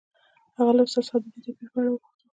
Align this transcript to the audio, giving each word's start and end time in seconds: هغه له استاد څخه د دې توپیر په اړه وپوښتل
هغه 0.57 0.71
له 0.77 0.81
استاد 0.85 1.03
څخه 1.07 1.17
د 1.23 1.25
دې 1.33 1.39
توپیر 1.43 1.69
په 1.73 1.77
اړه 1.79 1.89
وپوښتل 1.91 2.25